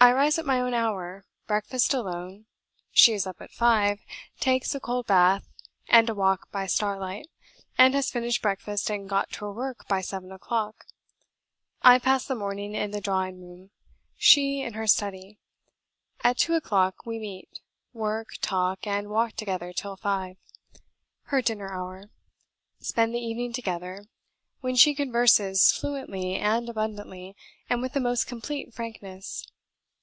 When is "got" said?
9.08-9.30